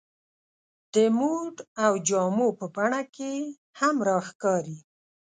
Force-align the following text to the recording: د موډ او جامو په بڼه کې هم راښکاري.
د 0.93 0.95
موډ 1.17 1.55
او 1.83 1.93
جامو 2.07 2.47
په 2.59 2.65
بڼه 2.75 3.01
کې 3.15 3.33
هم 3.79 3.95
راښکاري. 4.07 4.77